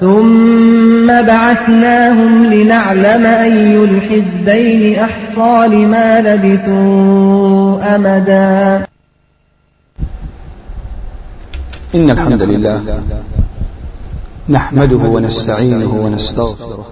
[0.00, 8.86] ثم بعثناهم لنعلم أي الحزبين أحصى لما لبثوا أمدا.
[11.94, 12.82] إن الحمد لله
[14.48, 16.86] نحمده ونستعينه ونستغفره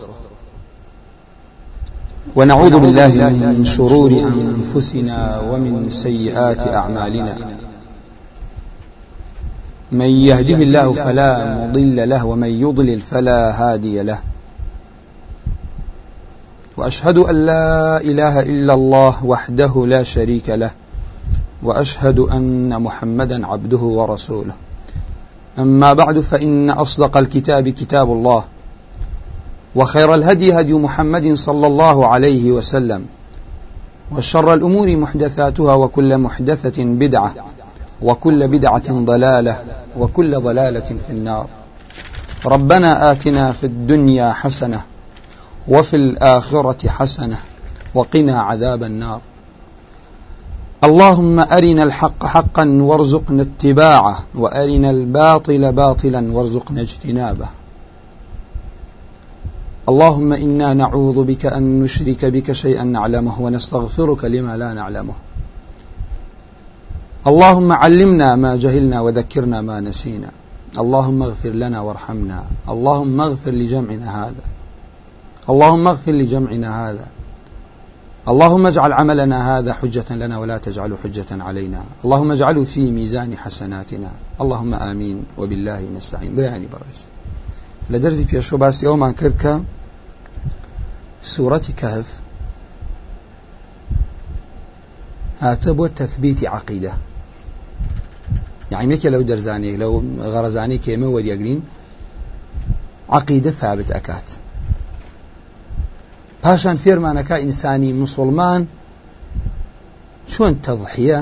[2.37, 7.37] ونعوذ بالله من شرور أنفسنا ومن سيئات أعمالنا.
[9.92, 14.18] من يهده الله فلا مضل له ومن يضلل فلا هادي له.
[16.77, 20.70] وأشهد أن لا إله إلا الله وحده لا شريك له
[21.63, 24.54] وأشهد أن محمدا عبده ورسوله.
[25.59, 28.45] أما بعد فإن أصدق الكتاب كتاب الله
[29.74, 33.07] وخير الهدي هدي محمد صلى الله عليه وسلم
[34.16, 37.35] وشر الأمور محدثاتها وكل محدثة بدعة.
[38.02, 39.64] وكل بدعة ضلالة
[39.98, 41.46] وكل ضلالة في النار.
[42.46, 44.82] ربنا آتنا في الدنيا حسنة
[45.68, 47.36] وفي الآخرة حسنة
[47.95, 49.20] وقنا عذاب النار.
[50.84, 57.46] اللهم أرنا الحق حقا وارزقنا اتباعه وأرنا الباطل باطلا وارزقنا اجتنابه.
[59.88, 65.14] اللهم إنا نعوذ بك أن نشرك بك شيئا نعلمه ونستغفرك لما لا نعلمه.
[67.26, 70.31] اللهم علمنا ما جهلنا وذكرنا ما نسينا.
[70.78, 72.44] اللهم اغفر لنا وارحمنا.
[72.69, 74.44] اللهم اغفر لجمعنا هذا.
[75.50, 77.06] اللهم اغفر لجمعنا هذا.
[78.28, 81.84] اللهم اجعل عملنا هذا حجة لنا ولا تجعله حجة علينا.
[82.04, 84.10] اللهم اجعله في ميزان حسناتنا.
[84.41, 85.24] اللهم آمين.
[85.38, 86.36] وبالله نستعين.
[86.36, 87.00] برياني برئيس.
[87.91, 89.64] لدرزي في شو باس يوم عن كركا
[91.22, 92.20] سورة كهف.
[95.41, 96.92] هاتبو تثبيت عقيدة.
[98.72, 101.62] يعني ميكي لو درزاني لو غرزاني كيما وريقرين
[103.09, 104.28] عقيدة ثابت أكات
[106.43, 108.62] پاشان فێرمانەکە ئینسانی مسلمان
[110.33, 111.21] چۆن تەضحیە؟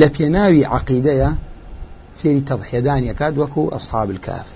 [0.00, 1.30] لە پێناوی عقیدەیە
[2.18, 4.48] فێری تەضحیەدانیەکات وەکو ئەصحاب الكاف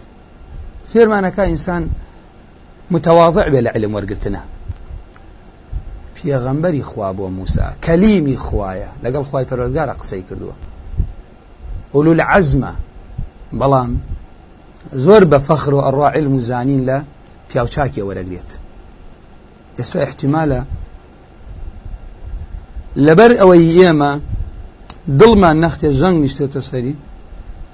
[0.93, 1.83] فێرمانەکە ئینسان
[2.91, 4.43] متواضع بێ لە علم وەرگرتنە.
[6.17, 10.55] پێغەمبەری خوا بۆ موسا کەلیمی خوایە لەگەڵ خوای پەروەردگارە قسەی کردووە.
[11.95, 12.73] ئولو لە عەزمە
[13.61, 13.93] بەڵام
[15.05, 16.99] زۆر بە فەخر و ئەڕوا علم و زانین لە
[17.49, 18.51] پیاوچاکی وەرەگرێت
[19.79, 20.61] ئێستا احتیمالە
[23.07, 24.13] لەبەر ئەوەی ئێمە
[25.21, 26.95] دڵمان نەختێ ژەنگ نیشتێتە سەری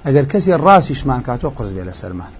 [0.05, 2.33] ئەگەر کەسی ڕاستیشمان کاتۆ قرس بێ لە سەرمان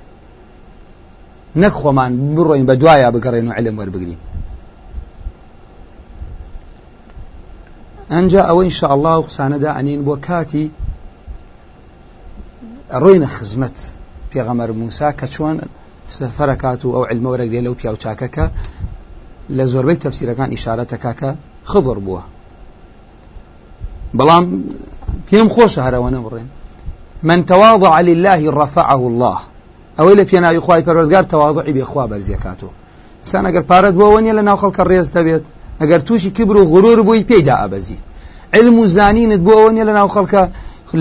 [1.61, 4.21] نەک خۆمان بڕۆین بە دوایە بگەڕێن و علم وەربگرین.
[8.13, 10.65] ئەنجا ئەوە ئینشاء الله و قسانەدا ئەنین بۆ کاتی
[13.03, 13.77] ڕۆینە خزمەت
[14.31, 15.57] پێغەمەر موسا کە چۆن
[16.15, 18.45] سەفەرەکات و ئەو علمە وەرەگرێ لەو پیاوچاکەکە
[19.57, 21.29] لە زۆربەی تەفسیرەکان ئیشارەتەکە کە
[21.71, 22.23] خضر بووە.
[24.17, 24.45] بەڵام
[25.27, 26.49] پێم خۆشە هەرەوەنە بڕێن
[27.27, 29.39] من تواضع لله رفعه الله.
[29.97, 32.73] ئەوەی لە پێناوی خوای پەروەردگار تەواضعی بێخوا بەرزیەکاتەوە.
[33.25, 35.43] ئسان ئەگەر پارەت بۆ وەنیە لە ناو خەڵکە ڕێز دەبێت
[35.81, 38.03] ئەگەر تووشی کبر و غرور بووی پێیدا ئەبەزیت
[38.55, 40.43] علم و زانینت بۆ وەنیە لە ناو خەڵکە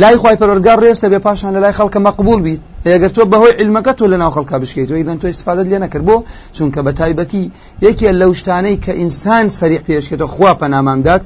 [0.03, 2.61] لای خی پەرۆرگار ڕێستە بێ پاشان لە لای خەڵکە مەقبول بیت.
[2.87, 6.17] ئەگەر تۆ بەهۆی علمەکە تۆ لە ناو خەڵکە بشکیتەوە ئیدەن تۆ استفادە لێ نەکرد بۆ
[6.57, 7.45] چونکە بە تایبەتی
[7.87, 11.25] یەکێ لەو شتانەی کە ئینسان سەریع پێشکێتەوە خوا پەنامامدات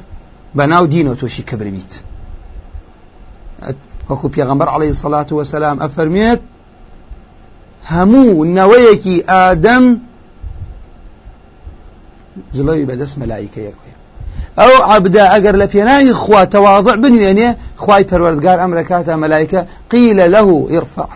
[0.57, 1.93] بە ناو دینەوە تۆشی کبر بیت.
[4.09, 6.41] وەکو پێغەمبەر عەلەیهی سەڵات وەسەلام ئەفەرمێت
[7.93, 9.85] هەموو نەوەیەکی ئادەم
[12.57, 13.98] جلۆی بەدەست مەلایکەیەکە
[14.61, 17.49] ئەو عبدا ئەگەر لە پێناوی خوا تەواضع بنوێنێ
[17.83, 19.61] خوای پەروەردگار ئەم ڕکاتە مەلایکە
[19.93, 21.11] قیلە له ئرفع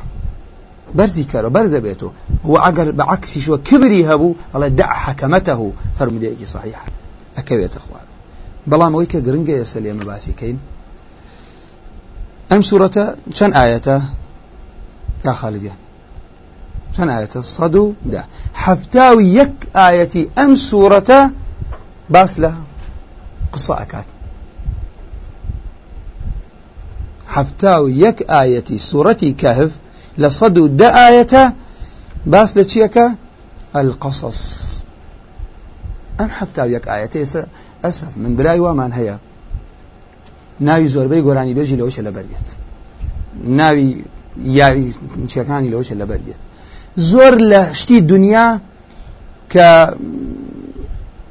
[0.99, 2.13] بەرزی کەرە بەرزە بێتەوە
[2.51, 5.57] و ئەگەر بە عکسیشوە کبری هەبوو ئەڵێ دع حەکەمەتەه
[5.99, 6.79] فەرمودەیەکی صحیح
[7.37, 8.07] ئەکەوێتە خوار
[8.71, 10.59] بەڵام ئەوەی کە گرنگە ئێستا لێمە باسی کەین
[12.51, 13.05] ئەم سوورەتە
[13.37, 13.97] چەند ئاەتە
[15.27, 15.79] یا خالیدیان
[16.95, 18.23] چەند ئاەتە سەد و دا.
[18.65, 21.21] هەفتاوی یەک ئاەتی ئەم سوورەتە
[22.15, 22.51] باس لە
[23.53, 24.05] قصة أكاد
[27.27, 29.79] حفتاو يك آية سورة كهف
[30.19, 31.55] لصدو دا آية
[32.27, 33.11] باس چیەکە؟
[33.77, 34.83] القصص.
[36.21, 37.47] ئەم هەفتا یەک ئاەتە
[37.85, 39.17] ئەسف من برای وامان هەیە.
[40.61, 42.49] ناوی زۆربەی گۆرانی بێژی لەوەشە لەبەر بێت
[43.61, 44.05] ناوی
[44.61, 44.89] یاری
[45.31, 46.41] چیەکانی لەوەشە لەبەر بێت
[47.11, 48.47] زۆر لە شتی دنیا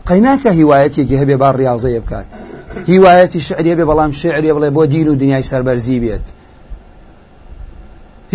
[0.10, 2.28] قەیناکە هیوایەتێکی هەبێ با ڕاضەیە بکات.
[2.92, 6.26] هیوایەتی شعرێ بێ بەڵام شعرێ بڵێ بۆ دین و دنیای سەربەرزی بێت.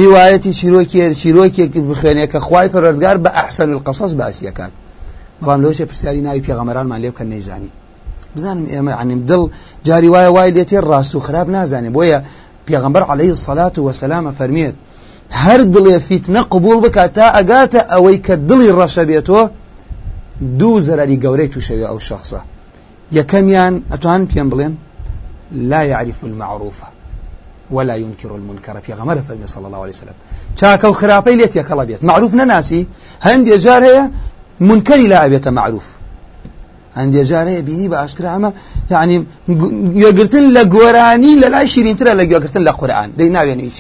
[0.01, 4.73] هیوایەتی چیرۆکێ چیرۆکێک بخوێنێ کە خوای پەروەردگار بە ئەحسن القصص باسیەکات
[5.41, 7.71] بەڵام لەوشە پرسیاری ناوی پێغەمەرانمان لێ بکەن نەیزانی.
[8.35, 9.43] بزانم ئێمە عنیم دڵ
[9.87, 11.91] جاری وایە وای لێتێ ڕاست و خراپ نازانێ.
[11.97, 12.19] بۆیە
[12.67, 14.77] پێغەمبەر عليه الصلاة والسلام فەرمێت
[15.43, 19.45] هەر دڵێ فیتنە قبول بکات تا ئەگاتە ئەوەی کە دڵی ڕەشە بێتەوە
[20.41, 22.41] دوو زەرری گەورەی تووشەوێ ئەو شخصە.
[23.19, 24.73] یەکەمیان ئەتوان پێم بڵێن
[25.53, 26.79] لا يعرف المعروف
[27.71, 28.81] ولا ينكر المنكر.
[28.81, 30.17] في غمر فرمي صلى الله عليه وسلم.
[30.61, 32.05] چاکە و خراپەی لێت یەکەڵە بێت.
[32.05, 32.87] معروف نەناسی
[33.27, 34.05] هەندێک جار هەیە
[34.61, 35.87] منکەری لا ئەبێتە معروف.
[36.97, 37.47] هەندێک جار
[38.91, 43.09] یعنی گوێگرتن لە گۆرانی لە لای شیرینترە لە گوێگرتن لە قورآن.
[43.19, 43.79] دەی ناوێن هیچ.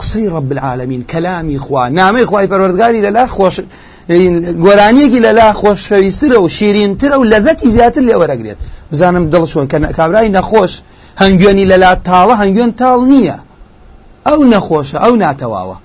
[0.00, 3.60] قسەی رب العالمین کەلامی خوا نامەی خوای پەروەردگاری لە لا خۆش
[4.08, 8.58] گۆرانیەکی لە لا خۆشەویسترە و شیرینترە و لەذەتی زیاتر لێ وەرەگرێت
[8.92, 10.72] بزانم دڵ چۆن کە کابرای نەخۆش
[11.22, 13.38] هەنگوێنی لە لا تاڵە هەنگوێن تاڵ نییە.
[14.26, 15.76] ئەو نەخۆشە ئەو ناتەواوە.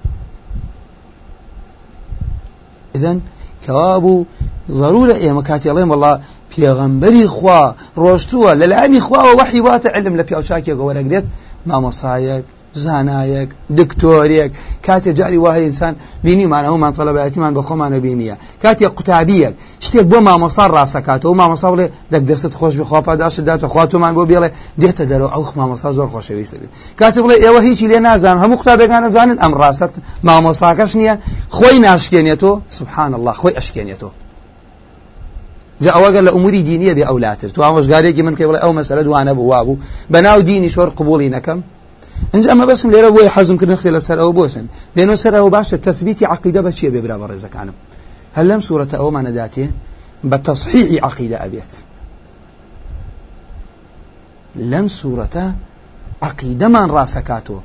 [2.96, 3.22] إذن
[3.66, 4.26] كوابو
[4.72, 6.20] ضرورة إيه مكاتي الله والله
[6.52, 11.26] پێغەمبەری خوا ڕۆشتووە لەلایانی خواوە وەحی واتە علم لە پیاوچاکێک وەرەگرێت
[11.70, 12.46] مامۆسایەک
[12.76, 13.50] زانایەک
[13.80, 14.52] دکتۆرێک
[14.86, 15.94] کاتێک جاری وایە ئینسان
[16.26, 19.54] بینیمان ئەومان تەلەبەتیمان بە خۆمانە بینیە کاتێک قوتابیەک
[19.86, 24.50] شتێک بۆ مامۆسا ڕاستەکاتەوە مامۆسا بڵێ دەک دەست خۆش بخوا پاداشت داتە خواتومان بۆ بێڵێ
[24.82, 26.56] دێتە دەرەوە ئەو مامۆسا زۆر خۆشەویست
[27.00, 29.94] کاتێک بڵێ ئێوە هیچی لێ نازان هەموو قوتابەکان نەزانن ئەم ڕاست
[30.28, 31.16] مامۆساکەش نییە.
[31.58, 34.12] خۆی ناشکێنێتەوە سبحان الله خۆی ئەشکێنێتەوە
[35.84, 37.50] جا ئەوەگە لە ئوموری دینیە بێ ئەولاتر.
[37.56, 39.50] تو ئامۆژگارێکی من کە بڵێ ئەو مەسەلە دوانە بوو.
[39.52, 39.78] وابوو
[40.14, 41.60] بەناو دینی شۆر قبولی نەکەم.
[42.34, 45.78] اینجا ئەمە بەسم لێرە بۆی حەزم کردن خێ لەسەر ئەو بۆسن لێنەوە سەر ئەو باشە
[45.86, 47.76] تەثبیتی عقیدە بە چیە بێبرا بە ڕێزەکانم
[48.36, 49.66] هەر لەم سوورەتە ئەومانە داتێ
[50.30, 51.74] بە تەصحیحی عقیدە ئەبێت.
[54.72, 55.46] لەم سوورەتە
[56.28, 57.62] عقیدەمان ڕاستەکاتەوە.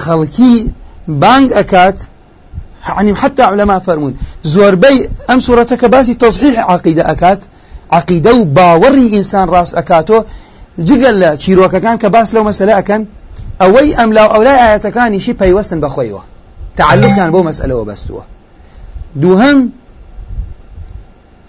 [0.00, 0.54] خەڵکی
[1.22, 1.98] بانگ ئەکات
[2.88, 4.14] يعني حتى علماء فرمون
[4.44, 7.44] زوربي أم سورة كباسي تصحيح عقيدة أكات
[7.92, 10.22] عقيدة وباوري إنسان راس أكاتو
[10.78, 13.06] جگەل لە كان كباس لو مسألة أكن
[13.60, 16.22] ئەوەی ئەم لاو ئەولای ئاەتەکانیشی پەیوەستن بەخۆیەوە
[16.76, 18.24] تعلقیان بۆ مەسئلەوە بەستووە
[19.22, 19.58] دووهەم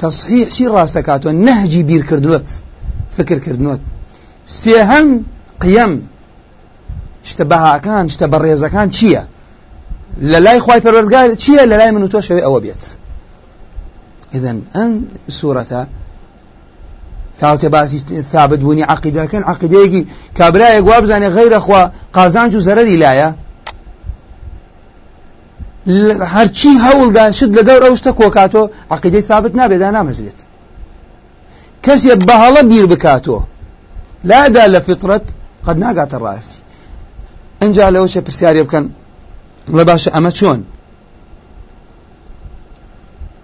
[0.01, 2.47] تەصحیحشی ڕاستەکاتەوە نەهجی بیرکردنوت
[3.17, 3.81] فکرکردنوت
[4.61, 5.07] سێهەم
[5.63, 5.93] قیەم
[7.29, 9.23] شتە بەهاکان شتە بەڕێزەکان چییە
[10.31, 12.83] لە لای خی پەروەردگار چییە لە لای من و تۆ شەوێ ئەوە بێت
[14.35, 14.91] إذن ئەم
[15.37, 15.81] سوورەتە
[17.41, 17.99] کاوتێ باسی
[18.31, 20.01] ثابت بوونی عقیدەکەن عقیدەیەکی
[20.37, 21.81] کابرایەک وا بزانێ غیرە خوا
[22.15, 23.29] قازانج و زەرەری لایە.
[26.33, 28.63] هەرچی هەوڵدا شت لەگەڵ ئەو شتە کۆکاتۆ
[28.95, 30.39] عقیدەی ثابت نابێدا نامەزرێت.
[31.85, 33.37] کەسێ بەهەڵە بیر بکاتۆ.
[34.29, 35.25] لادا لە فطرت
[35.65, 36.59] قد ناگاتە ڕاستی.
[37.61, 38.85] ئەجا لەەوە چێ پرسیارێ بکەن
[39.77, 40.59] لە باشە ئەمە چۆن؟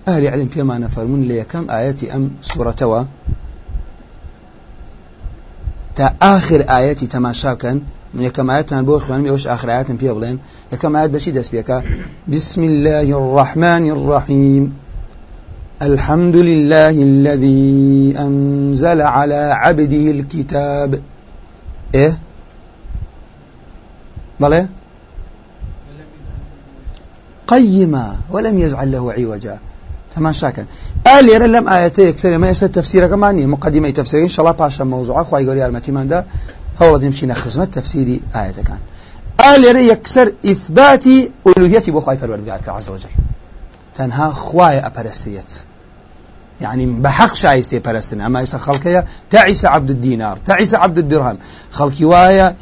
[0.07, 3.01] ئەهلی علم پێمانە فەرمونون لە یەکەم ئاەتی ئەم سوورەتەوە.
[5.95, 7.81] تا آخر آياتي تماشا كان
[8.13, 10.39] من يكم آياتنا بو خوانم يوش آخر آيات في بلين
[10.73, 11.83] يكم آيات بشي دس بيكا
[12.27, 14.73] بسم الله الرحمن الرحيم.
[15.81, 21.01] الحمد لله الذي أنزل على عبده الكتاب.
[21.95, 22.17] إيه؟
[24.39, 24.67] بلى؟
[27.47, 29.59] قيما ولم يجعل له عوجا.
[30.15, 30.65] تماشا كان
[31.67, 34.57] آياتي يكسر ما يسر تفسير كمان مقدمة تفسير إن شاء الله
[36.07, 36.25] ده.
[36.81, 38.77] هو رضي مشينا خزمة تفسيري آية كان.
[39.39, 41.03] قال يرى يكسر إثبات
[41.57, 43.09] ألوهيتي بخواهي فالوردقار عز وجل.
[43.95, 45.53] تنها خواهي أبرستيت
[46.61, 51.37] يعني بحق شايستي برستن أما يسا خلقيا تعيس عبد الدينار تعيس عبد الدرهم.
[51.71, 52.55] خلقي وايا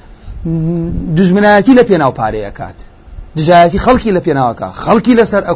[0.46, 2.76] دجمناتي لبيناو باريكات
[3.36, 5.52] دجاياتي خلقي لبيناوكا خلقي لسر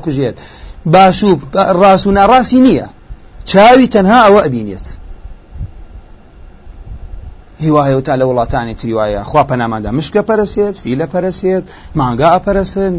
[0.94, 1.40] باشوب
[1.80, 2.88] ڕاست و ناڕاستی نییە
[3.50, 4.88] چاوی تەنها ئەوە ئەبینێت
[7.64, 11.64] هیوایە تا لە وڵاتانی تریواایە خوا پەنامادا مشکە پەرسێت فیلە پەرسێت
[12.00, 12.94] مانگا ئەپەرسن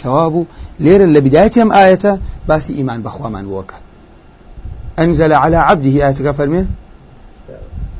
[0.00, 0.46] کەوا بوو
[0.84, 2.12] لێرە لە بدایەتی ئەم ئاەتە
[2.48, 3.78] باسی ئیمان بەخوامان بووەکە
[4.98, 6.66] أنزل على عبده آية فرمه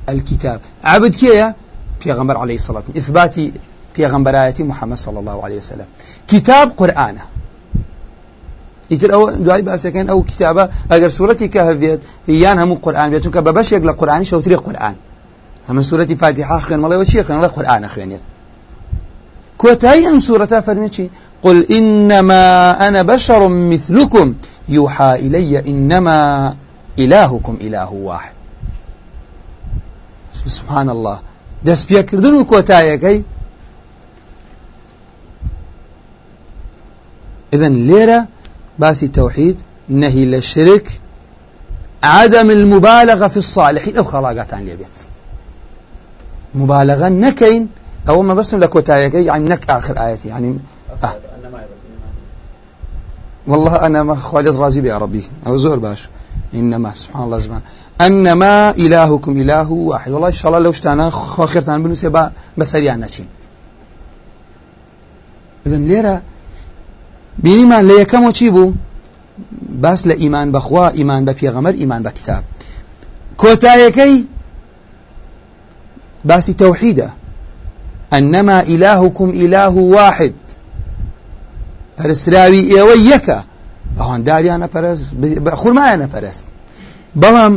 [0.09, 0.61] الكتاب.
[0.85, 1.55] عبد كيا
[2.00, 3.53] في غمر عليه الصلاة إثباتي
[3.97, 5.88] پێغەمبەرایەتی محەممەد صلى الله عليه وسلم.
[6.29, 7.25] کتاب قورآانە
[8.91, 13.41] ئیتر ئەو دوای باسەکەن ئەو کتابە ئەگەر سوورەتی کە هەبێت یان هەموو قورآان بێت چونکە
[13.47, 14.97] بە بەشێک لە قورآانی شەوتری قورآن.
[15.69, 15.83] هەمە
[16.23, 18.25] فاتحه خوێن مەڵەوە چی خوێن لە قورآانە خوێنێت
[19.59, 21.11] كوتاي أم سورة فرميتي
[21.43, 24.35] قل إنما أنا بشر مثلكم
[24.69, 26.55] يوحى إلي إنما
[26.99, 28.35] إلهكم إله واحد.
[30.47, 31.19] سبحان الله.
[31.65, 33.23] دس بيكردن وكوتايكي
[37.55, 38.26] إذن ليرة
[38.79, 41.00] باسي التوحيد نهي للشرك
[42.03, 43.97] عدم المبالغة في الصالحين.
[43.97, 44.99] أو خلاقات عن اليبيت
[46.55, 47.69] مبالغة نكين.
[48.09, 50.59] أو ما بس لك وتايكي يعني نك آخر آيتي يعني
[51.05, 51.17] آه.
[53.47, 56.09] والله أنا ما خالد رازي بي ربي أو زور باش.
[56.55, 57.61] إنما سبحان الله زمان.
[58.00, 60.12] أنما إلهكم إله واحد.
[60.12, 63.26] والله إن شاء الله لو اشتانا خاخرتان بنوسي با بسريع نچين
[65.67, 66.23] إذن ليرة
[67.38, 68.73] بيني ما ليكم وچيبو
[69.69, 72.43] باس لإيمان بخوا إيمان بفيغمر إيمان بكتاب
[73.37, 74.25] كوتايكي
[76.25, 77.11] باسي توحيده
[78.12, 80.33] أنما إلهكم إله واحد.
[81.99, 83.38] پەرسراوی ئێوە یەکە.
[84.00, 85.05] ئەوەنداریانە پەرست
[85.61, 86.47] خورمایانە پەرست.
[87.23, 87.55] بەڵام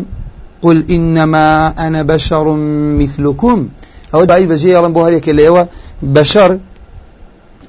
[0.62, 2.45] قل إنما أنا بشر
[3.01, 3.69] مثلكم.
[4.13, 5.67] أو دعي بجي يلم بوهريك اللي
[6.03, 6.59] بشر.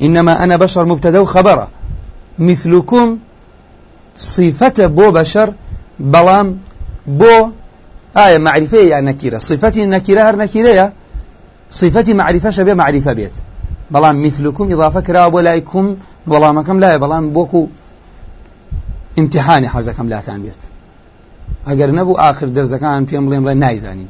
[0.02, 1.69] إنما أنا بشر مبتدأ وخبره
[2.40, 3.18] مثلكم
[4.16, 5.54] صفة بو بشر
[6.00, 6.59] بلام
[7.06, 7.50] بو
[8.16, 9.38] آية معرفة يعني نكيرة.
[9.38, 10.92] صفتي النكيرة هر نكيرة
[11.70, 13.32] صفتي معرفة شبه معرفة بيت.
[13.90, 17.66] بلان مثلكم إضافة كرا ولايكم ولا مكم لا بلان بوكو
[19.18, 20.64] امتحاني حزكم لا تان بيت.
[21.66, 24.09] اگر نبو آخر درز كان في أمرين بلا نايزانين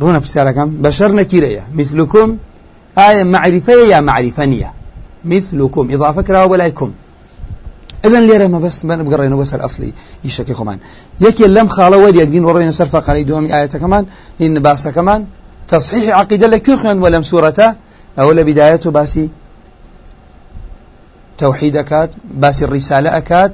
[0.00, 2.36] رونا بساركم بشر نكيرية مثلكم
[2.98, 4.72] آية معرفة يا معرفانية
[5.24, 6.92] مثلكم إضافة كرا ولايكم.
[8.04, 9.92] إذن ليرة ما بس ما بقرينا بس الأصلي
[10.24, 10.78] يشكي خمان.
[11.20, 14.06] يكي لم خاله ودي يقين ورينا سرفا قري دومي آية كمان
[14.40, 15.26] إن باسا كمان.
[15.68, 17.76] تصحيح عقيدة لكيخن ولم سورة
[18.18, 19.30] أو لبدايته باسي
[21.38, 23.52] توحيد أكاد باسي الرسالة أكاد.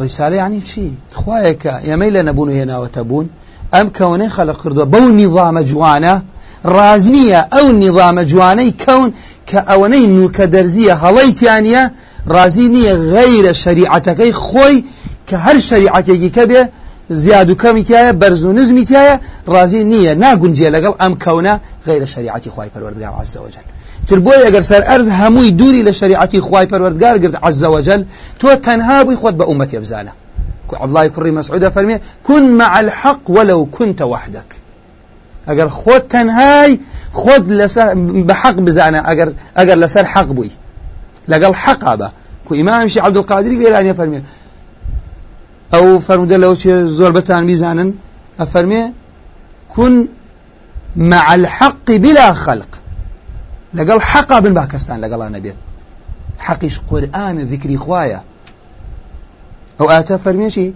[0.00, 3.28] رسالة يعني شيء خوايك يا ميل نبون هنا وتبون.
[3.74, 6.22] أم كوني خلق قردوا بو نظام جوانا
[6.74, 7.40] ڕاز نییە.
[7.54, 9.08] ئەو نیظامە جوانەی کەون
[9.48, 11.84] کە ئەوەنەی نوکە دەرزیە هەڵەیتیانە
[12.34, 14.76] ڕازی نییە غەیرە شریعەتەکەی خۆی
[15.28, 16.62] کە هەر شریعەتێکی کە بێ
[17.22, 19.16] زیاد و کەمیتیایە بەرز و نزمیتیایە
[19.54, 20.12] ڕازی نییە.
[20.24, 21.54] ناگونجێ لەگەڵ ئەم کەونە
[21.86, 23.64] غیرە شریعەتی خی پەروەردگار عزەوەجل.
[24.08, 28.00] تر بۆ ئەگەر سەر ئەرز هەمووی دووری لە شریعەتی خی پەروەردگار گرت عزەوەجل
[28.40, 30.12] تۆ تەنها بووی خۆت بە عومەتی بزانە.
[30.84, 31.96] عبدڵی کوڕی مەسعودە فەرمێ
[32.26, 34.50] کون مع الحق ولو كنت وحدك.
[35.48, 36.72] ئەگەر خۆت تەنهای
[37.20, 37.42] خۆت
[38.28, 39.00] بە حەق بزانە
[39.58, 40.52] ئەگەر لەسەر حەق بووی
[41.32, 42.08] لەگەڵ حەقا بە
[42.46, 44.20] کو ئیمامشی عبدالقادری گەرانە فەرمێ
[45.76, 47.90] أو فرمودە لەو چێ زۆر بەتان میزانن
[48.40, 48.82] ئەفەرمێ
[49.74, 49.94] كن
[50.96, 52.72] مع الحق بلا خلق.
[53.76, 55.58] لەگەڵ حقا بن باکەستان لەگەڵانە بێت
[56.38, 58.20] حقیش قورآن ذکری خوایە
[59.78, 60.68] ئەو ئاتە فەرمێشی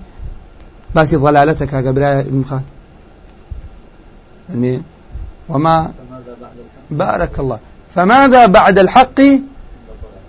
[0.95, 2.25] باسی ضلالەتە کاگە برای
[4.55, 4.83] مخان
[5.49, 5.91] وما
[6.91, 7.59] بارك الله.
[7.95, 9.21] فماذا بعد الحق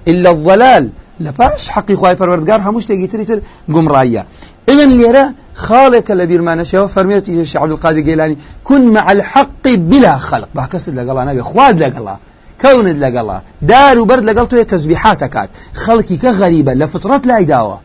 [0.07, 4.25] إلا الضلال؟ لباش حقي خواهي پروردگار تيجي تري تر قمرايا
[4.69, 10.49] إذن خالق لبير شو فرميت الشيخ عبد القادر جيلاني كن مع الحق بلا خلق.
[10.55, 12.17] بحكسد لقلا نبي خواد لقلا
[12.61, 17.79] كون لقلا دار وبرد لقلته تسبيحاتك خلقي كغريبة لفطرات لا يداوى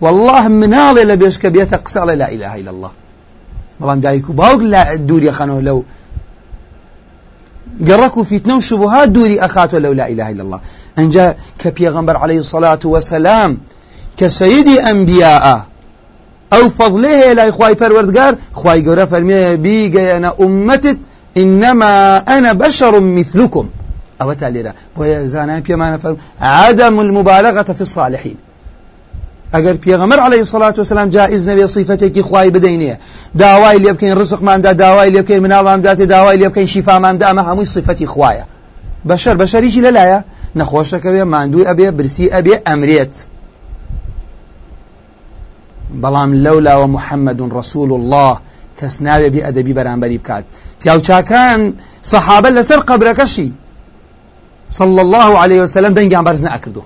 [0.00, 2.90] والله منال لبيش كبيت قصة لا إله إلا الله.
[3.80, 5.84] بلان دايكو باوك لا دوري خانو لو
[7.88, 10.60] قركوا فتنة وشبهات دوري أخاته لو لا إله إلا الله.
[10.98, 13.58] أنجا كبيغمبر عليه الصلاة والسلام
[14.16, 15.66] كسيدي أنبياء
[16.52, 20.98] أو فضله لا إخوائي پروردگار خواهي قرأ فرمي بيغي أنا أمتت
[21.36, 23.68] إنما أنا بشر مثلكم.
[24.22, 28.36] أو تالي وهي زانا بيما فرم عدم المبالغة في الصالحين.
[29.54, 32.94] ئەگەر پێغەمەر عليه سڵات وسلام جائز نەوێ صیفەتێکی خوای بدەینێ
[33.38, 38.06] داوای لێ بکەین ڕزقماندا داوای لێ بکەین مناڵامداتێ داوای لێ بکەین شیفاماندا ئەمە هەمووی صفەتی
[38.06, 38.44] خوایە.
[39.08, 40.18] بەشەر بەشەریشی لەلایە؟
[40.58, 43.14] نەخۆشەکەوێ ماندووی ئەبێ برسی ئەبێ ئەمرێت.
[46.02, 48.34] بەڵام لەولاوە محەممەد ڕسول الله
[48.78, 50.44] کەس ناوێ بێ ئەدەبی بەرامبەری بکات.
[50.80, 51.60] پیاوچاکان
[52.10, 53.50] سەحابە لەسەر قبرەکەشی
[54.70, 56.82] صلى الله عليه وسلم دەنگیان بەرز نەکردو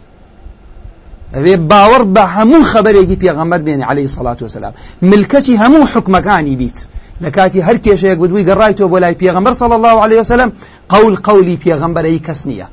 [1.34, 4.72] ئەوێ باوەڕ بە هەموو خبرێکی پێغەمبەر بێنێ عليه سڵات وسلام
[5.10, 6.78] ملکەتی هەموو حکمەکانی بیت.
[7.20, 10.52] لكاتي هر كيشيك بدوي قرايتو بولاي بيغمبر صلى الله عليه وسلم
[10.88, 12.68] قول قولي بيغمبر اي كسنية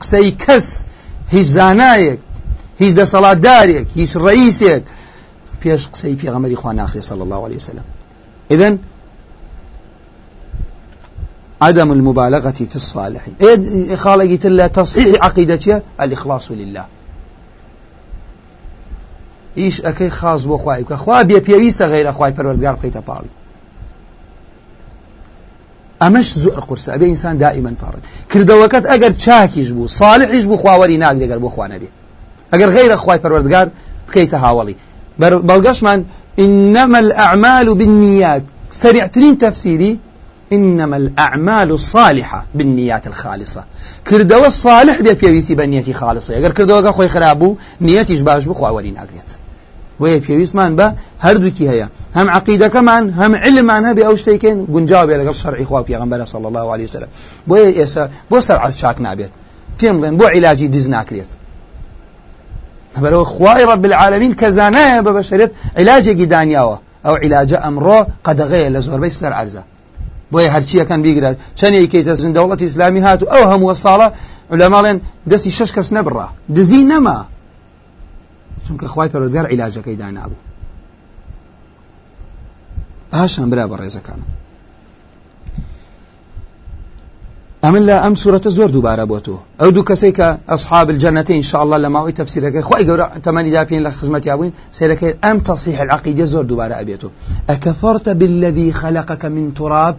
[0.00, 0.84] قسي كس
[1.30, 2.18] هیچ زانایەک
[2.78, 4.82] هیچ دەسەڵاتدارێک هیچ ڕئیسێک
[5.62, 7.84] پێش قسەی پێغەمەری خوا ناخرێ صلى الله عليه وسلم.
[8.50, 8.78] إذن
[11.62, 16.84] عدم المبالغة في الصالحين إيه خالق تلا تصحيح عقيدتي الإخلاص لله.
[19.58, 23.28] إيش أكي خاص بو خواهي خوا بيا بيويست غير خواهي پروردگار بقيت بالي
[26.02, 28.00] أمش زور قرص أبي إنسان دائما طارد
[28.32, 31.88] كردوكت أجر چاكيش بو صالحيش بو خواوري ناق أجر بو خوا نبي
[32.54, 33.68] أجر غير خواهي پروردگار
[34.08, 34.76] بقيت هاولي
[35.18, 36.04] بلغش من
[36.38, 39.98] إنما الأعمال بالنيات سريعترين تفسيري
[40.52, 43.64] إنما الأعمال الصالحة بالنيات الخالصة
[44.06, 49.43] كردوا الصالح بيا بيويسي بنيتي خالصة أجر كردوا خوي خرابو نيتيش باش بخوا وري ناقريت
[50.02, 50.86] وەیە پێویستمان بە
[51.24, 51.86] هەردووکی هەیە
[52.16, 56.66] هەم عقیدەکەمان هەم علمان هەبێ ئەو شتێکن گونجاو بێ لەگەڵ شەرعی خوا پێغەمبەر صلی الله
[56.74, 57.10] عليه وسلم.
[57.48, 59.32] بۆیە ئێستا بۆ سەر عەرز چاک نابێت
[59.78, 61.30] پێم بڵێن بۆ علاجی دیز ناکرێت
[63.02, 68.80] بەرەوە خوای رب العالمین کە زانایە بە بەشرێت علاجێکی دانیاوە ئەو علاجە ئەمڕۆ قەدەغەیە لە
[68.86, 69.62] زۆربەی سەر عەرزە
[70.32, 73.26] بۆیە هەرچیەکەن بیگرێت چەندێکی تەزن دەوڵەتی ئیسلامی هاتو.
[73.32, 74.08] ئەو هەمووە ساڵە
[74.60, 74.98] لەماڵێن
[75.30, 77.18] دەستی شش کەس نەبڕا دزی نەما
[78.64, 80.38] چونکە خخوای پەرۆدگار عیلاجەکەی دانابوو
[83.14, 84.30] پاشان برا بە ڕێزەکانم.
[87.64, 89.36] ئەمن لە ئەم سوورەتە زۆر دووبارە بۆ تۆ.
[89.60, 90.28] ئەو دوو کەسەی کە
[90.92, 95.24] الجنة إن شاء الله لما أوي تفسيرك خواهي قورا تماني دابين لك خزمتي أبوين سيرك
[95.24, 97.10] أم تصحيح العقيدة زور دوبارة أبيته
[97.50, 99.96] أكفرت بالذي خلقك من تراب؟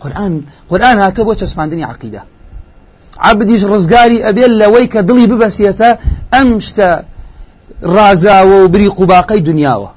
[0.00, 2.22] قرآن قرآن هاتە بۆ چەسپاندنی عقیدە.
[3.20, 5.90] عبدیش ڕزگاری ئەبێت لەوەی کە ببەسیێتە
[6.32, 6.88] ئەم شتە
[7.82, 9.90] ڕازاوە و قوباقەی دنیاوە.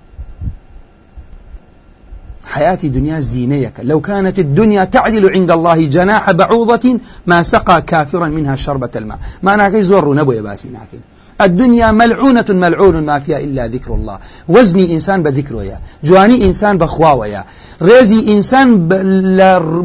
[2.45, 8.55] حياة دنيا زينيك لو كانت الدنيا تعدل عند الله جناح بعوضة ما سقى كافرا منها
[8.55, 9.19] شربة الماء.
[9.43, 11.00] ما ناكي زور نبو يباسي ناكي
[11.41, 14.19] الدنيا ملعونة ملعون ما فيها إلا ذكر الله.
[14.47, 17.45] وزني إنسان بذكره جواني إنسان بخواوة يا
[17.88, 18.67] ڕێزی ئینسان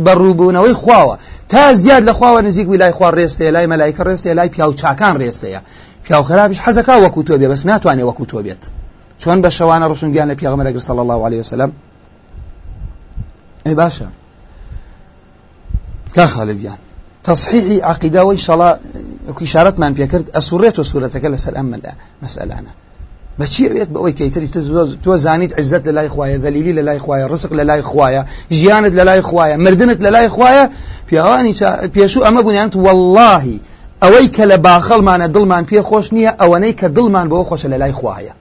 [0.04, 1.16] بەڕووبوونەوەی خواوە
[1.48, 5.14] تا زیاد لە خواوە نزیک وی لای خوا ڕێستەیە لای مەلایکە ڕێستەیە لای پیاو چاکان
[5.22, 5.60] ڕێستەیە
[6.06, 8.62] پیاو خراپش حەزەکە وەکو تۆ بێ بەس ناتوانێت وەکو تۆ بێت.
[9.20, 9.86] چۆن بە شەوانە
[11.02, 11.70] الله عليه وسلم؟
[13.66, 14.08] ئەی باشە.
[16.16, 16.78] کا خالدیان
[17.24, 18.78] تصحيح عقيدة وإن شاء الله
[19.42, 21.80] إشارات من بيكرد أسوريت وسورتك لسر أمن
[22.22, 22.54] مسألة
[23.40, 24.48] بەچی ئەوێت بە ئەوی کەیتری
[25.04, 28.92] تۆ زانیت عزت لە لای خوایە دەلیلی لە لای خوایە ڕسق لە لای خوایە ژیانت
[28.98, 30.64] لە لای خوایە مردنت لە لای خوایە
[31.08, 31.54] پیاوانی
[31.94, 33.60] پێشوو ئەمە بوونیانت واللهی
[34.02, 37.92] ئەوەی کە لە باخەڵمانە دڵمان پێ خۆش نییە ئەوەنەی کە دڵمان بەوە خۆشە لە لای
[38.00, 38.34] خوایە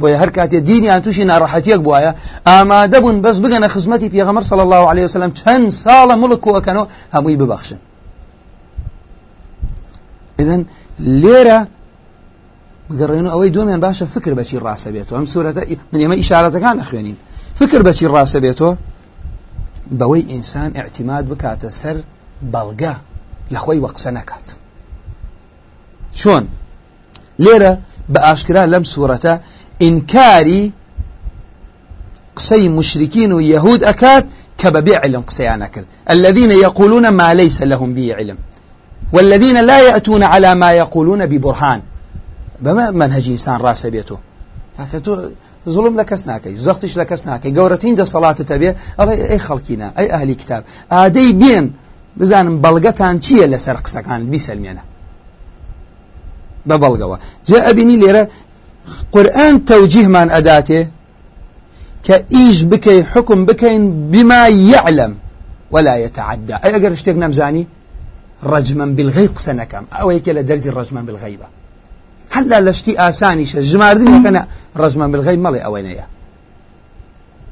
[0.00, 2.12] بۆیە هەر کاتێ دینیان تووشی ناڕەحەتیەک بواە
[2.48, 7.36] ئامادە بوون بەس بگەنە خزمەتی پێغەمەر صلی الله عليه وسلم چەند ساڵە مڵک کۆکەنەوە هەمووی
[7.40, 7.80] ببەخشن.
[10.40, 10.60] إذن
[11.22, 11.58] لێرە
[12.90, 15.16] بگەڕێنەوە ئەوەی دومیان باشە فکر بەچی ڕاستە بێتەوە.
[15.18, 17.16] ئەم سوورەتە من ئێمە ئیشارەتەکان نەخوێنین.
[17.60, 18.72] فکر بەچی ڕاستە بێتەوە؟
[19.98, 21.96] بەوەی ئینسان اعتیماد بکاتە سەر
[22.52, 22.94] بەڵگە
[23.52, 24.46] لە خۆی وەقسە نەکات
[26.20, 26.44] چۆن
[27.44, 27.72] لێرە
[28.12, 28.20] بە
[29.80, 30.72] ئینکاری
[32.36, 34.26] قسەی مشركين ويهود أكاد
[34.58, 38.38] كببيع علم قسيان أكد الذين يقولون ما ليس لهم به علم.
[39.12, 41.80] والذين لا يأتون على ما يقولون ببرهان.
[42.92, 44.18] منهجی ئینسان ڕاستە بێتەوە
[44.92, 45.12] کە تۆ
[45.66, 50.34] زڵم لە کەس ناکەی زەختش لە کەس ناکەی گەورەترین دەسەڵاتە بێ ئەڵێ ئەی خەڵکینە ئەی
[50.34, 51.66] کتاب ئادەی بێن
[52.16, 54.82] بزانم بەڵگەتان چییە لەسەر قسەکان؟ بیسەلمێنە
[56.68, 57.16] بە بەڵگەوە.
[57.48, 58.24] جا ئەبینی لێرە
[59.14, 60.80] قورآن تەوجیهمان ئەداتێ
[62.06, 64.42] کە ئیش بکەی حکم بکەین بما
[64.72, 65.12] يعلم
[65.74, 67.66] ولا يتعدى أي أجر اشتيق نمزاني
[68.42, 71.46] رجما بالغيب قسنكم أو يكي لدرجة رجما بالغيبة
[72.32, 73.60] هەلا لە شتی ئاسانیشە.
[73.70, 74.42] ژماردنەکەنە
[74.80, 76.06] ڕزمان بالغەی مەڵێ ئەوەنەیە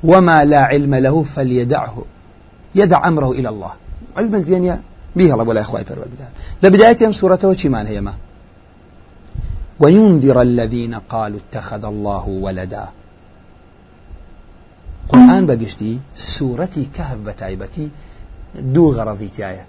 [0.04, 1.96] وما لا علم له فليدعه.
[2.74, 3.72] يدع أمره إلى الله.
[4.16, 4.80] علم الدنيا
[5.16, 6.30] به الله ولا إخوائي فرودگار
[6.62, 8.14] لبداية سورة وشيمان هيما
[9.80, 12.88] وينذر الذين قالوا اتخذ الله ولدا.
[15.08, 17.88] قرآن بقشتي سورتي كهف بتايبتي
[18.54, 19.64] دو غرضي تايا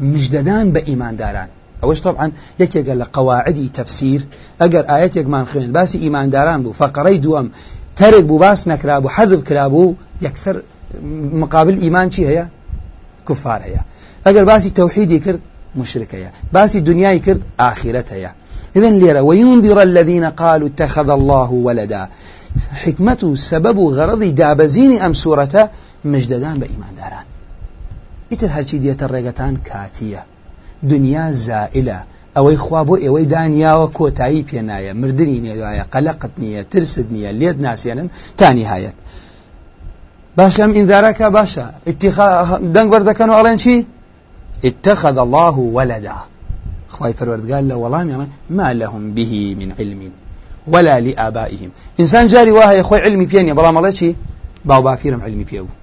[0.00, 1.48] مجددان بإيمان داران.
[1.82, 2.26] ئەوەش طبعا
[2.62, 4.20] یەکێکە لە قواعدی تەفسیر
[4.60, 7.48] ئەگەر ئاەتێکمان خوێن باسی ئیمانداران بوو فەقەڕەی دووەم
[7.98, 10.56] تەرێک بوو باس نەکرابوو حەذب کرابوو یەکسەر
[11.42, 12.44] مقابل ئیمان چی هەیە
[13.28, 13.82] کوفار هەیە
[14.26, 15.40] ئەگەر باسی تەوحیدی کرد
[15.80, 18.34] مشركية باسي دنياي كرد آخرتها
[18.76, 22.08] إذن ليرة وينذر الذين قالوا اتخذ الله ولدا.
[22.84, 25.62] حکمت و سبب و غەڕەڵی دابەزینی ئەم سوورەتە
[26.12, 27.26] مژدەدان بە ئیمانداران
[28.30, 30.22] ئیتر هەرچی دێتە ڕێگەتان کاتیە
[30.90, 31.98] دنیا زائلە
[32.36, 38.08] ئەوەی خوا بۆ ئێوەی دانیاوە کۆتایی پێنایە مردنی نێوایە قەلقت نییە ترست نییە لێت ناسیێنن
[38.38, 38.96] تانی هایەت
[40.38, 41.66] باشە ئەم ئینذارەکە باشە
[42.74, 43.86] دەنگ بەرزەکەن و ئەڵێن چی؟
[44.68, 46.18] اتخذ الله ولدا.
[46.88, 50.00] خواهي پروردگار لە وەڵامیان ما لهم به من علم
[50.72, 51.70] ولا لآبائهم.
[52.00, 54.14] إنسان جاري وهي خوي علمي بيني بلا مڵێ
[54.64, 55.76] باو باپیرم علمی پێ بوو.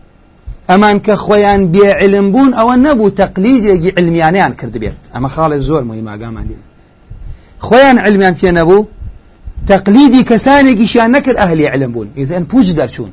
[0.69, 4.99] ئەمان کە خۆیان بێ علم بوون ئەوە نەبوو تەقلیدێکی علمیانیان کرد بێت.
[5.13, 6.63] ئەمە خاڵێک زۆر مهم ئاگامان دێن
[7.67, 8.87] خۆیان علمیان پێ نەبوو
[9.69, 12.09] تەقلیدی کەسانێکیشیان نەکرد ئەهلی علم بوون.
[12.17, 13.11] ئذن پوچ دەرچوون.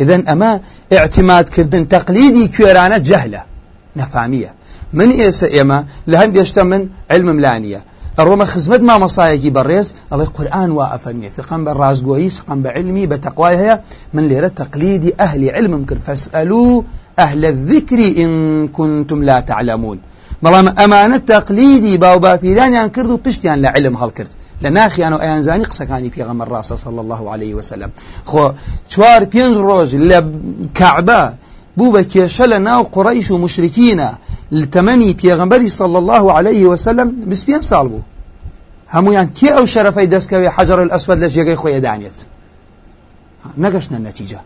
[0.00, 0.60] إذن أما
[0.92, 3.42] اعتماد كردن تقليدي كيرانة جهلة
[3.96, 4.54] نفامية
[4.92, 5.78] من ئێستا ئێمە
[6.10, 7.80] لە هەندێشتا من علمم لانیە
[8.18, 13.16] ئەڕۆمە خزمەت مامەسایەکی بەڕێز ئەڵێ قورآن وا ئەفەرمێت ثقم بە ڕازگۆیی سقم بە علمی بە
[13.26, 13.76] تەقوای هەیە
[14.14, 16.82] من لێرە تەقلیدی ئەهلی علمم کرد فەسئلوا
[17.18, 18.30] أهل الذكر إن
[18.68, 19.98] كنتم لا تعلمون.
[20.44, 25.64] بەڵام ئەمانە تەقلیدی باو باپیرانیان کرد و پشتیان لە علم هەڵکرد لە ناخیان و ئەیانزانی
[25.70, 27.90] قسەکانی پێغەمە ڕاستە صلى الله عليه وسلم.
[28.30, 28.44] خۆ
[28.88, 30.18] چوار پێنج ڕۆژ لە
[30.78, 31.22] کعبە
[31.76, 34.10] بوو بە کێشە لە ناو قڕیش و مشرکینە.
[35.22, 38.02] پیغمبری صلى الله عليه وسلم بسبيان ساڵ بوو.
[38.94, 42.18] هەمویان کێ ئەو شەرەفەی دەستکەوێ حەجر الأسود لە ژێگەی خۆی دانێت؟
[43.62, 44.40] نەگەشتە نەتیجە.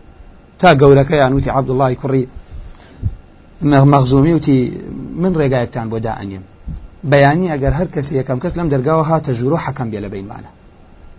[0.61, 2.25] تا گەورەکەیان وتی عبدڵی کوڕی
[3.93, 4.59] مەغزومی وتی
[5.23, 6.43] من ڕێگایەکتان بۆ دائنیم
[7.11, 10.51] بەیانی ئەگەر هەر کەسی یەکەم کەس لەم دەرگاوە هاتە ژوور و حەکەم بێ لە بینمانە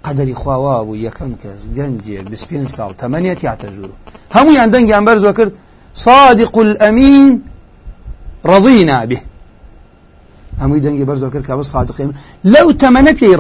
[0.05, 3.91] قەدەری خواوا بوو یەکەم کەس گەنجێک بسپێن ساڵ تەمەنێت یاتە ژوور
[4.35, 5.53] هەمویان دەنگیان بەرزۆ کرد
[5.93, 7.43] صادق الأمين
[8.45, 9.19] رضينا به.
[10.61, 12.13] هەمووی دەنگی بەرزۆ کرد کە بە صادقین
[12.53, 13.35] لەو تەمەنە پێی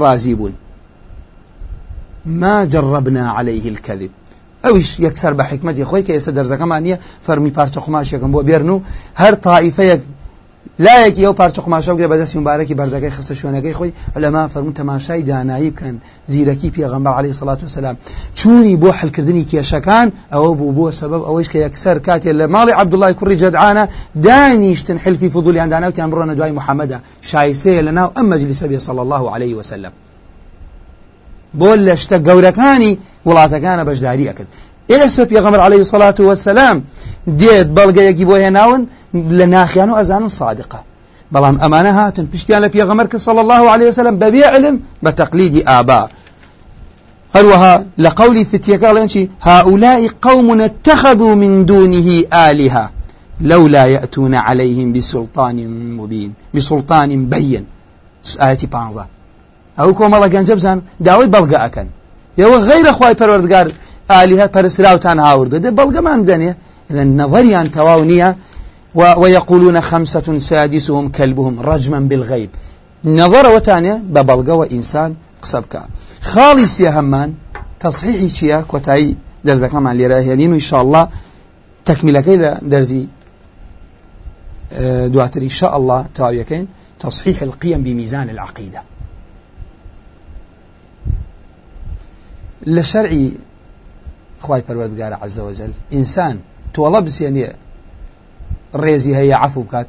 [2.25, 4.11] ما جربنا عليه الكذب.
[4.63, 8.81] ئەوش یەکسەر بە حکمەتی خۆی کە ئێستا دەرزەکەمان نییە فەرمی پارچە خماشێکم بۆ بێرن و
[9.21, 9.35] هەر
[10.85, 13.91] لایەکی ئەو پارچە قماشە گرێ بەدەستی مبارەکی بەردەکەی خستە شوێنەکەی خۆی
[14.23, 15.95] لەما فەرمون تەماشای دانایی بکەن
[16.31, 17.95] زیرەکی پێغەمبەر عەلەیهی سەڵات وسەلام
[18.39, 23.13] چوونی بۆ حلکردنی کێشەکان ئەوە بوو بۆ سەبەب ئەوەیش کە یەکسەر کاتێ لە ماڵی عەبدوڵای
[23.19, 23.83] کوڕی جەدعانە
[24.25, 26.99] دانیشتن حلفی فضولیان داناوتیان بڕۆنە دوای محەممەدا.
[27.29, 29.93] شایسەیە لەناو ئەم مەجلیسە بێ صلی الله عليه وسلم
[31.59, 32.93] بۆ لە شتە گەورەکانی
[33.27, 34.51] وڵاتەکانە بەشداری ئەکرد
[35.01, 36.77] ئێستا پێغەمبەر عەلەیهی سەڵات وسەلام
[37.39, 38.81] دێت بەڵگەیەکی بۆ هێناون
[39.39, 40.79] لە ناخیان و ئەزانن صادقە
[41.33, 42.25] بەڵام ئەمانە هاتن.
[42.33, 46.09] پشتیان لە صلى الله عليه وسلم بەبێ علم بتقليد آباء
[47.35, 52.89] هروها لقول فتيك قال هؤلاء قوم اتخذوا من دونه آلهة
[53.41, 55.57] لولا يأتون عليهم بسلطان
[55.97, 57.65] مبين بسلطان بين
[58.41, 59.07] آية بانزا
[59.77, 61.87] كوما الله كان جبزان داوي بلغا أكن
[62.37, 63.71] يو غير خواي پروردگار
[64.11, 65.55] آلهة پرسراوتان هاورد.
[65.55, 66.55] ده بلغا من دنيا
[66.91, 68.37] إذن نظريان تواونية
[68.95, 72.49] ويقولون خمسة سادسهم كلبهم رجما بالغيب.
[73.05, 75.81] نظر وتانية ببلغة وإنسان قصبك
[76.21, 77.33] خالص يا همان
[77.79, 81.09] تصحيحي شيا كوتاي درزا كمان لراهيانين وإن شاء الله
[81.85, 83.05] تكملة كيلا درزي
[85.05, 85.41] دواتر.
[85.41, 86.67] إن شاء الله تاويكين.
[86.99, 88.83] تصحيح القيم بميزان العقيدة.
[92.67, 93.31] لشرعي
[94.41, 96.39] خواي پروردگار عز وجل إنسان
[96.73, 97.47] تولبس يعني
[98.75, 99.87] ڕێزی هەیە عفو بکات.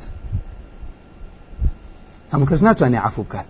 [2.32, 3.46] هەموو کەس ناتوانێت عفو بکات.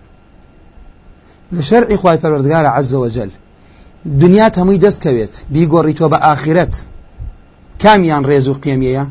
[1.56, 3.30] لە شەرعی خوای پەروەردگارە عەزە وەجەل
[4.22, 6.74] دنیات هەمووی دەستکەوێت بیگۆڕیتەوە بە ئاخرەت
[7.82, 9.04] کامیان ڕێز و قێمیەیە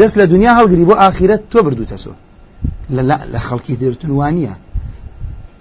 [0.00, 2.12] دەست لە دنیا هەڵگری بۆ ئاخرەت تۆ بردوتە سۆ.
[3.32, 4.54] لە خەڵکی دەرتونوانیە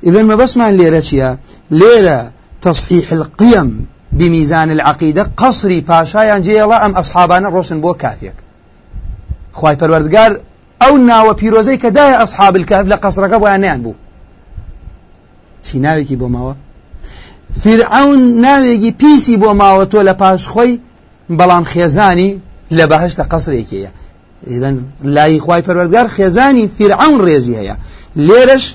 [0.07, 1.37] إذن ما بسمان ليرة چيا
[1.71, 3.87] ليرة تصحيح القيم
[4.19, 8.37] بميزان العقيدة قصري باشايان جي الله أم أصحابنا روشن بو كافيك
[9.59, 10.31] خی پەروەردگار
[10.81, 13.95] ئەو ناوە پیرۆزەی کە دایە ئەسحاب الکاف لە قەسرەکە بۆیانیان بوو.
[15.65, 16.55] چی ناوێکی بۆ ماوە؟
[17.63, 20.79] فرعون ناوێکی پیسی بۆ ماوە تۆ لە پاش خۆی
[21.39, 22.31] بەڵام خێزانی
[22.77, 23.91] لە بەهشتە قەسرێکەیە
[24.47, 24.75] إذن
[25.15, 27.75] لای خوای پەروەردگار خێزانی فرعون ڕێزی هەیە.
[28.27, 28.65] لێرەش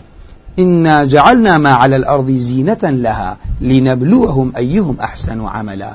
[0.59, 5.93] إنا جعلنا ما على الأرض زينة لها لنبلوهم أيهم أحسن عملا.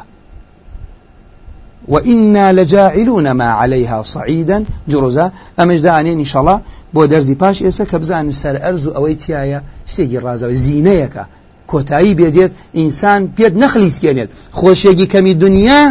[1.87, 4.65] وإنا لجاعلون ما عليها صعيدا.
[4.87, 6.61] جرزا أمش داني إن شاء الله
[6.95, 9.59] بۆ دەرزی پاش ئێستا کە بزانن سەر ئەرز و ئەوەی تایە
[9.91, 11.23] شتێکی ڕازەوە زیینەیەەکە
[11.71, 14.29] کۆتایی بێدێت ئینسان پێت نەخلیسکێنێت.
[14.59, 15.83] خۆشیێکی کەمی دنیا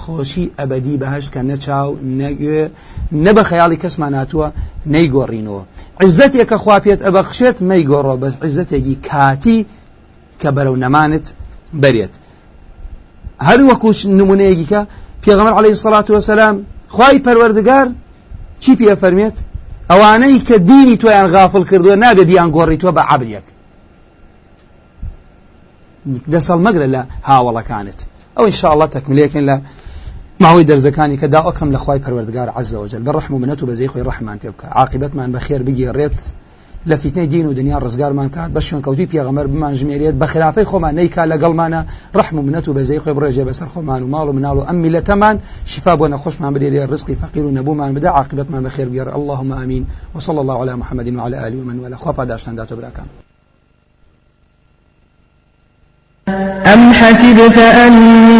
[0.00, 2.64] خۆشی ئەبدی بەهش کە نەچاو نەگوێ
[3.24, 3.42] نە بە
[4.94, 5.62] نەیگۆڕینەوە.
[6.04, 9.58] عزتێک کە خوا پێت ئەبەخشێت مەیگۆڕۆ بە عزتێکی کاتی
[10.40, 11.26] کە بەرەو نەمانت
[11.82, 12.14] بەرێت.
[13.48, 14.80] هەر وەکو نمونەیەکیکە
[15.24, 16.56] پێغەمبەر عەلەیهی سەڵات وەسەلام
[16.94, 17.86] خوای پەروەردگار
[18.62, 19.36] چی پێ فەرمێت؟
[19.90, 23.46] ئەوانەی کە دینی تۆیان غافڵ کردووە نابێت دییان گۆڕیتوە بە عەبرێک
[26.32, 28.00] دەسەڵ مەگرە لە هاوڵەکانت.
[28.36, 29.56] ئەو انشاءله تەکملەکەن لە
[30.44, 32.00] ماوەی دەرزەکانی کە دا ئەوکەم لە خی
[32.56, 34.66] عز وجل بە ڕحم و منەت و بەزەی خۆی ڕحمان پێ بکە.
[34.80, 36.18] عاقبەتمان بەخێر بگێڕێت
[36.90, 38.50] لە فیتنەی دین و دنیا ڕزگارمان کات.
[38.54, 41.80] بە شوێن کەوتی پێغەمەر بمان ژمێرێت بە خراپەی خۆمان نیکا لەگەڵمانە
[42.18, 43.44] ڕحم و منەت و بەزەی خۆی بڕێژێ
[43.76, 45.36] و ماڵ و مناڵ و ئەم میلەتەمان.
[45.72, 47.52] شفا بۆ نەخۆشمان برێ ڕزقی فەقیر و
[47.96, 51.98] بدا عاقبەتمان بەخێر اللهم آمين وصلى الله على محمد وعلى آله ومن والاه.
[51.98, 53.08] خوا پاداشتان داتۆ براکان
[56.74, 58.39] أم حسبت أن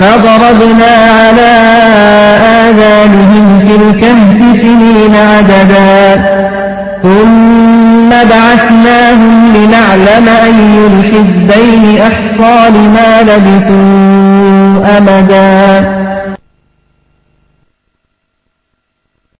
[0.00, 1.52] فضربنا على
[2.68, 6.24] آذانهم في الكهف سنين عددا.
[7.02, 16.09] ثم بعثناهم لنعلم أي الحزبين أحصى لما لبثوا أمدا.